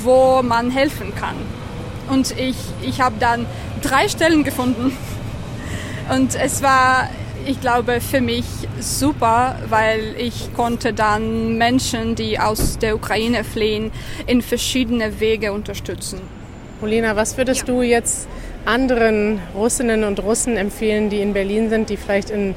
[0.03, 1.37] wo man helfen kann.
[2.09, 3.47] Und ich, ich habe dann
[3.83, 4.97] drei Stellen gefunden.
[6.13, 7.09] Und es war,
[7.47, 8.45] ich glaube, für mich
[8.81, 13.93] super, weil ich konnte dann Menschen, die aus der Ukraine fliehen,
[14.27, 16.21] in verschiedene Wege unterstützen.
[16.81, 17.67] Polina, was würdest ja.
[17.67, 18.27] du jetzt
[18.65, 22.55] anderen Russinnen und Russen empfehlen, die in Berlin sind, die vielleicht in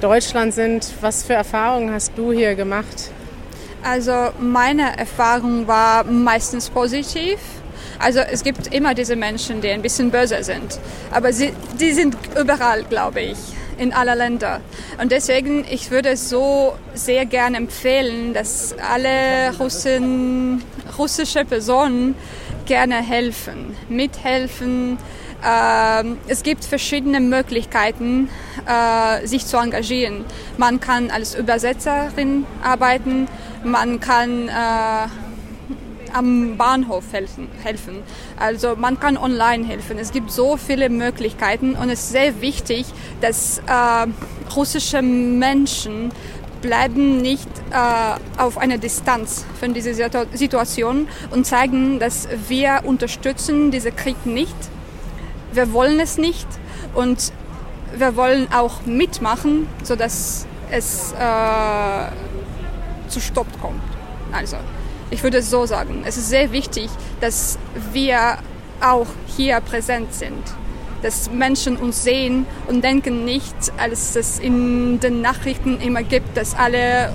[0.00, 0.90] Deutschland sind?
[1.00, 3.12] Was für Erfahrungen hast du hier gemacht?
[3.82, 7.38] Also meine Erfahrung war meistens positiv.
[7.98, 10.78] Also es gibt immer diese Menschen, die ein bisschen böse sind.
[11.10, 13.38] Aber sie, die sind überall, glaube ich,
[13.78, 14.60] in aller Länder.
[15.00, 20.62] Und deswegen, ich würde so sehr gerne empfehlen, dass alle Russen,
[20.98, 22.14] russische Personen
[22.66, 24.98] gerne helfen, mithelfen.
[25.44, 28.28] Ähm, es gibt verschiedene Möglichkeiten,
[28.66, 30.24] äh, sich zu engagieren.
[30.58, 33.26] Man kann als Übersetzerin arbeiten,
[33.64, 34.52] man kann äh,
[36.12, 38.02] am Bahnhof helfen.
[38.38, 39.98] Also man kann online helfen.
[39.98, 42.86] Es gibt so viele Möglichkeiten und es ist sehr wichtig,
[43.20, 44.06] dass äh,
[44.54, 46.12] russische Menschen
[46.60, 49.94] bleiben nicht äh, auf einer Distanz von dieser
[50.34, 54.54] Situation und zeigen, dass wir unterstützen diesen Krieg nicht.
[55.52, 56.46] Wir wollen es nicht
[56.94, 57.32] und
[57.96, 62.06] wir wollen auch mitmachen, sodass es äh,
[63.08, 63.82] zu Stopp kommt.
[64.32, 64.56] Also,
[65.10, 66.04] ich würde es so sagen.
[66.06, 66.88] Es ist sehr wichtig,
[67.20, 67.58] dass
[67.92, 68.38] wir
[68.80, 70.42] auch hier präsent sind.
[71.02, 76.54] Dass Menschen uns sehen und denken nicht, als es in den Nachrichten immer gibt, dass
[76.54, 77.12] alle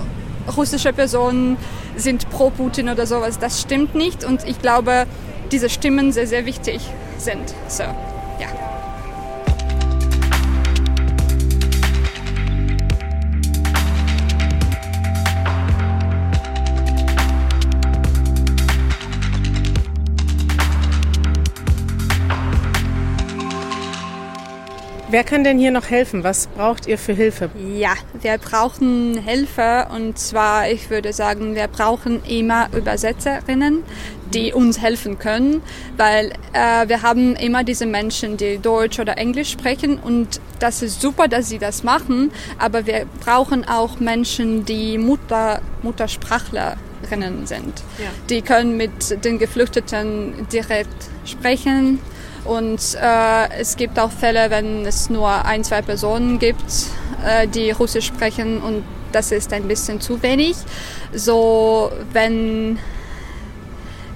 [0.57, 1.57] russische Personen
[1.95, 3.39] sind pro Putin oder sowas.
[3.39, 5.05] Das stimmt nicht und ich glaube,
[5.51, 6.81] diese Stimmen sehr, sehr wichtig
[7.17, 7.53] sind.
[7.67, 7.83] So.
[25.15, 26.25] Wer kann denn hier noch helfen?
[26.25, 27.49] Was braucht ihr für Hilfe?
[27.73, 33.83] Ja, wir brauchen Hilfe und zwar, ich würde sagen, wir brauchen immer Übersetzerinnen,
[34.33, 35.61] die uns helfen können,
[35.95, 40.99] weil äh, wir haben immer diese Menschen, die Deutsch oder Englisch sprechen und das ist
[40.99, 47.83] super, dass sie das machen, aber wir brauchen auch Menschen, die Mutter, Muttersprachlerinnen sind.
[47.99, 48.09] Ja.
[48.29, 52.01] Die können mit den Geflüchteten direkt sprechen
[52.45, 56.63] und äh, es gibt auch Fälle, wenn es nur ein, zwei Personen gibt,
[57.25, 60.55] äh, die Russisch sprechen und das ist ein bisschen zu wenig.
[61.13, 62.79] So, wenn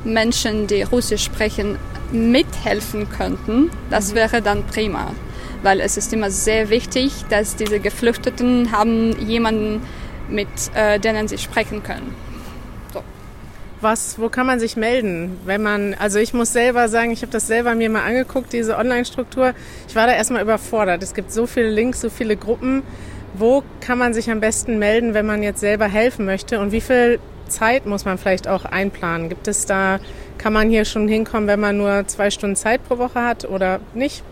[0.04, 1.78] Menschen, die Russisch sprechen,
[2.12, 4.16] mithelfen könnten, das mhm.
[4.16, 5.14] wäre dann prima.
[5.62, 9.82] Weil es ist immer sehr wichtig, dass diese Geflüchteten haben jemanden,
[10.30, 12.14] mit äh, denen sie sprechen können.
[13.82, 17.32] Was, wo kann man sich melden, wenn man, also ich muss selber sagen, ich habe
[17.32, 19.54] das selber mir mal angeguckt, diese Online-Struktur.
[19.88, 21.02] Ich war da erstmal überfordert.
[21.02, 22.84] Es gibt so viele Links, so viele Gruppen.
[23.36, 26.60] Wo kann man sich am besten melden, wenn man jetzt selber helfen möchte?
[26.60, 29.30] Und wie viel Zeit muss man vielleicht auch einplanen?
[29.30, 30.00] Gibt es da,
[30.38, 33.80] kann man hier schon hinkommen, wenn man nur zwei Stunden Zeit pro Woche hat oder
[33.94, 34.24] nicht?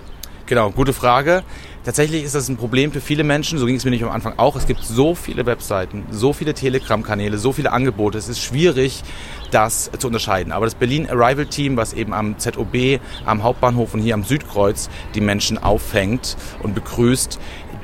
[0.45, 1.43] Genau, gute Frage.
[1.87, 4.33] Tatsächlich ist das ein Problem für viele Menschen, so ging es mir nicht am Anfang
[4.35, 4.57] auch.
[4.57, 8.17] Es gibt so viele Webseiten, so viele Telegram-Kanäle, so viele Angebote.
[8.17, 9.03] Es ist schwierig,
[9.51, 10.51] das zu unterscheiden.
[10.51, 14.89] Aber das Berlin Arrival Team, was eben am ZOB, am Hauptbahnhof und hier am Südkreuz
[15.15, 17.39] die Menschen auffängt und begrüßt,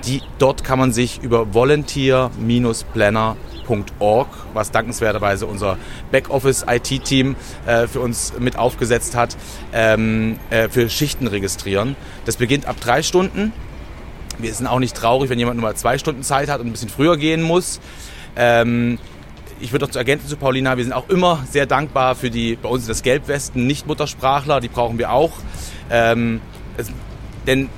[0.06, 3.38] die, dort kann man sich über volunteer-planner
[4.00, 5.78] Org, was dankenswerterweise unser
[6.12, 9.38] Backoffice-IT-Team äh, für uns mit aufgesetzt hat,
[9.72, 11.96] ähm, äh, für Schichten registrieren.
[12.26, 13.54] Das beginnt ab drei Stunden
[14.40, 16.72] wir sind auch nicht traurig, wenn jemand nur mal zwei Stunden Zeit hat und ein
[16.72, 17.80] bisschen früher gehen muss.
[18.36, 19.00] Ähm,
[19.60, 22.56] ich würde noch zu ergänzen zu Paulina, wir sind auch immer sehr dankbar für die,
[22.56, 25.32] bei uns das Gelbwesten, Nicht-Muttersprachler, die brauchen wir auch.
[25.90, 26.42] Ähm,
[26.78, 26.92] es,
[27.48, 27.70] denn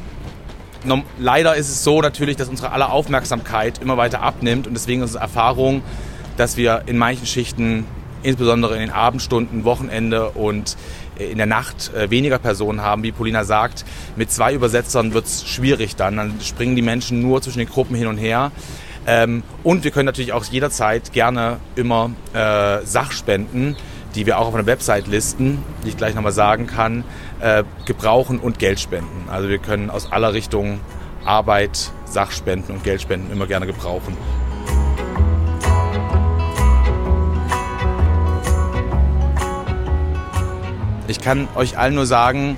[0.83, 5.01] no, leider ist es so natürlich, dass unsere aller Aufmerksamkeit immer weiter abnimmt und deswegen
[5.03, 5.83] ist es Erfahrung,
[6.37, 7.85] dass wir in manchen Schichten,
[8.23, 10.77] insbesondere in den Abendstunden, Wochenende und
[11.17, 13.85] in der Nacht äh, weniger Personen haben, wie Polina sagt.
[14.15, 16.17] Mit zwei Übersetzern wird es schwierig dann.
[16.17, 18.51] Dann springen die Menschen nur zwischen den Gruppen hin und her.
[19.07, 23.75] Ähm, und wir können natürlich auch jederzeit gerne immer äh, Sachspenden,
[24.15, 27.03] die wir auch auf einer Website listen, die ich gleich nochmal sagen kann,
[27.39, 29.29] äh, gebrauchen und Geld spenden.
[29.29, 30.79] Also wir können aus aller Richtung
[31.25, 34.15] Arbeit, Sachspenden und Geldspenden immer gerne gebrauchen.
[41.07, 42.57] Ich kann euch allen nur sagen,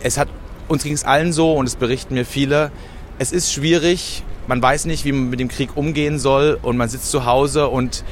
[0.00, 0.28] es hat,
[0.68, 2.70] uns ging es allen so und es berichten mir viele,
[3.18, 6.88] es ist schwierig, man weiß nicht, wie man mit dem Krieg umgehen soll und man
[6.88, 8.04] sitzt zu Hause und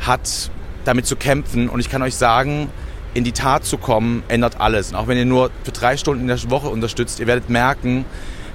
[0.00, 0.50] hat
[0.84, 1.68] damit zu kämpfen.
[1.68, 2.70] Und ich kann euch sagen,
[3.14, 4.90] in die Tat zu kommen, ändert alles.
[4.90, 8.04] Und auch wenn ihr nur für drei Stunden in der Woche unterstützt, ihr werdet merken,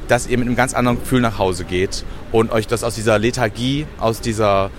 [0.08, 3.20] dass ihr mit einem ganz anderen Gefühl nach Hause geht und euch das aus dieser
[3.20, 4.72] Lethargie, aus dieser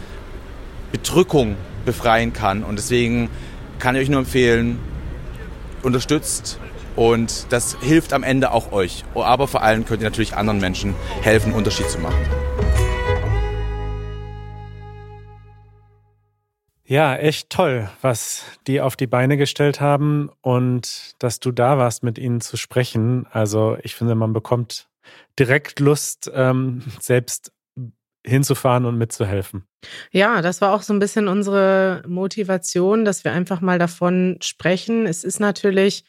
[0.91, 2.65] Bedrückung befreien kann.
[2.65, 3.29] Und deswegen
[3.79, 4.81] kann ich euch nur empfehlen,
[5.83, 6.59] unterstützt
[6.97, 9.05] und das hilft am Ende auch euch.
[9.15, 12.19] Aber vor allem könnt ihr natürlich anderen Menschen helfen, einen Unterschied zu machen.
[16.85, 22.03] Ja, echt toll, was die auf die Beine gestellt haben und dass du da warst,
[22.03, 23.27] mit ihnen zu sprechen.
[23.31, 24.89] Also ich finde, man bekommt
[25.39, 27.53] direkt Lust, ähm, selbst
[28.27, 29.65] hinzufahren und mitzuhelfen.
[30.11, 35.07] Ja, das war auch so ein bisschen unsere Motivation, dass wir einfach mal davon sprechen.
[35.07, 36.05] Es ist natürlich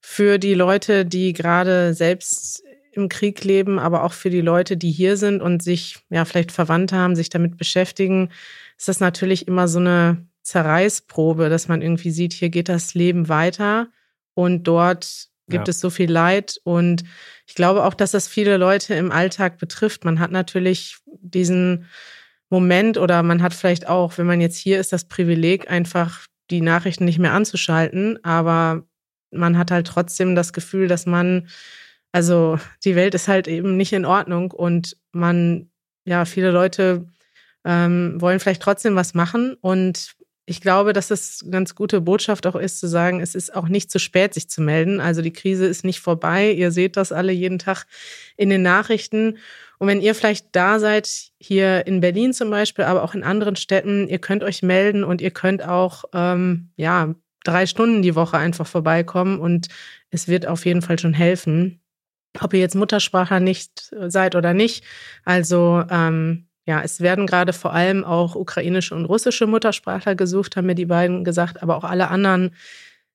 [0.00, 4.90] für die Leute, die gerade selbst im Krieg leben, aber auch für die Leute, die
[4.90, 8.30] hier sind und sich ja vielleicht verwandt haben, sich damit beschäftigen,
[8.78, 13.28] ist das natürlich immer so eine Zerreißprobe, dass man irgendwie sieht, hier geht das Leben
[13.28, 13.88] weiter
[14.34, 15.70] und dort gibt ja.
[15.70, 16.60] es so viel Leid.
[16.64, 17.04] Und
[17.46, 20.04] ich glaube auch, dass das viele Leute im Alltag betrifft.
[20.04, 21.86] Man hat natürlich diesen
[22.48, 26.60] Moment oder man hat vielleicht auch, wenn man jetzt hier ist, das Privileg, einfach die
[26.60, 28.22] Nachrichten nicht mehr anzuschalten.
[28.24, 28.84] Aber
[29.30, 31.48] man hat halt trotzdem das Gefühl, dass man,
[32.12, 35.70] also die Welt ist halt eben nicht in Ordnung und man,
[36.04, 37.06] ja, viele Leute
[37.64, 39.54] ähm, wollen vielleicht trotzdem was machen.
[39.60, 40.15] Und
[40.48, 43.66] ich glaube, dass es eine ganz gute Botschaft auch ist, zu sagen, es ist auch
[43.66, 45.00] nicht zu spät, sich zu melden.
[45.00, 46.52] Also die Krise ist nicht vorbei.
[46.52, 47.86] Ihr seht das alle jeden Tag
[48.36, 49.38] in den Nachrichten.
[49.78, 53.56] Und wenn ihr vielleicht da seid, hier in Berlin zum Beispiel, aber auch in anderen
[53.56, 58.38] Städten, ihr könnt euch melden und ihr könnt auch, ähm, ja, drei Stunden die Woche
[58.38, 59.68] einfach vorbeikommen und
[60.10, 61.80] es wird auf jeden Fall schon helfen.
[62.40, 64.84] Ob ihr jetzt Muttersprachler nicht seid oder nicht.
[65.24, 70.66] Also ähm, ja, es werden gerade vor allem auch ukrainische und russische Muttersprachler gesucht, haben
[70.66, 72.54] mir die beiden gesagt, aber auch alle anderen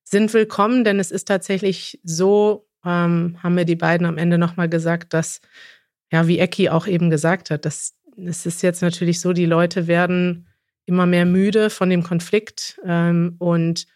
[0.04, 4.70] sind willkommen, denn es ist tatsächlich so, ähm, haben mir die beiden am Ende nochmal
[4.70, 5.42] gesagt, dass,
[6.10, 9.86] ja, wie Ecki auch eben gesagt hat, dass es ist jetzt natürlich so, die Leute
[9.86, 10.48] werden
[10.84, 13.86] immer mehr müde von dem Konflikt ähm, und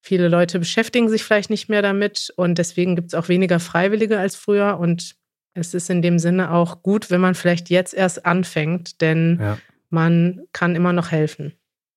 [0.00, 4.18] viele Leute beschäftigen sich vielleicht nicht mehr damit und deswegen gibt es auch weniger Freiwillige
[4.18, 5.16] als früher und
[5.54, 9.58] es ist in dem Sinne auch gut, wenn man vielleicht jetzt erst anfängt, denn ja.
[9.88, 11.54] man kann immer noch helfen.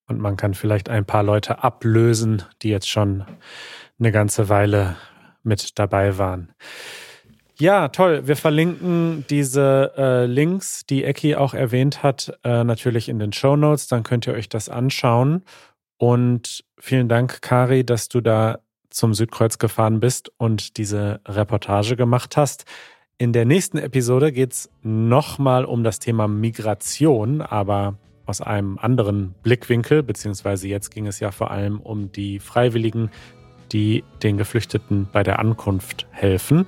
[0.07, 3.25] Und man kann vielleicht ein paar Leute ablösen, die jetzt schon
[3.99, 4.95] eine ganze Weile
[5.43, 6.53] mit dabei waren.
[7.59, 8.27] Ja, toll.
[8.27, 13.55] Wir verlinken diese äh, Links, die Ecki auch erwähnt hat, äh, natürlich in den Show
[13.55, 13.87] Notes.
[13.87, 15.43] Dann könnt ihr euch das anschauen.
[15.97, 18.59] Und vielen Dank, Kari, dass du da
[18.91, 22.65] zum Südkreuz gefahren bist und diese Reportage gemacht hast.
[23.19, 27.95] In der nächsten Episode geht es nochmal um das Thema Migration, aber
[28.27, 33.10] aus einem anderen Blickwinkel, beziehungsweise jetzt ging es ja vor allem um die Freiwilligen,
[33.71, 36.67] die den Geflüchteten bei der Ankunft helfen.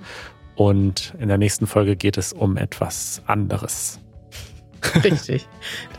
[0.56, 4.00] Und in der nächsten Folge geht es um etwas anderes.
[5.04, 5.48] Richtig.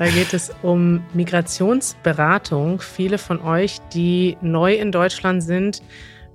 [0.01, 2.81] Da geht es um Migrationsberatung.
[2.81, 5.81] Viele von euch, die neu in Deutschland sind,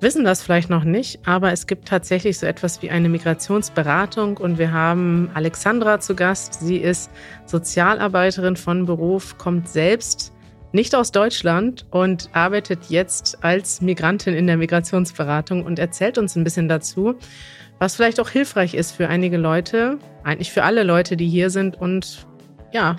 [0.06, 4.60] wissen das vielleicht noch nicht, aber es gibt tatsächlich so etwas wie eine Migrationsberatung und
[4.60, 6.60] wir haben Alexandra zu Gast.
[6.60, 7.10] Sie ist
[7.48, 10.32] Sozialarbeiterin von Beruf, kommt selbst
[10.74, 16.44] nicht aus Deutschland und arbeitet jetzt als Migrantin in der Migrationsberatung und erzählt uns ein
[16.44, 17.16] bisschen dazu,
[17.80, 21.82] was vielleicht auch hilfreich ist für einige Leute, eigentlich für alle Leute, die hier sind
[21.82, 22.28] und
[22.72, 22.98] ja,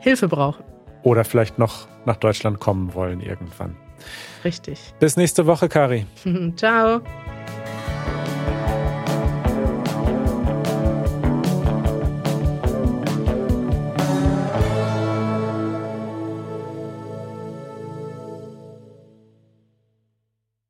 [0.00, 0.64] Hilfe brauchen.
[1.04, 3.76] Oder vielleicht noch nach Deutschland kommen wollen irgendwann.
[4.44, 4.78] Richtig.
[4.98, 6.06] Bis nächste Woche, Kari.
[6.56, 7.00] Ciao.